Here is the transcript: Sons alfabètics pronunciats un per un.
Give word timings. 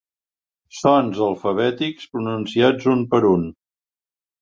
Sons 0.77 1.19
alfabètics 1.27 2.09
pronunciats 2.17 2.91
un 2.97 3.07
per 3.15 3.25
un. 3.37 3.49